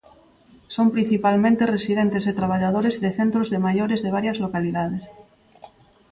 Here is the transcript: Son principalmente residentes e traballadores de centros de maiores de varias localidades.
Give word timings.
Son 0.75 0.87
principalmente 0.95 1.69
residentes 1.75 2.23
e 2.25 2.37
traballadores 2.39 2.95
de 3.03 3.09
centros 3.19 3.47
de 3.53 3.63
maiores 3.67 3.99
de 4.05 4.13
varias 4.17 4.37
localidades. 4.45 5.03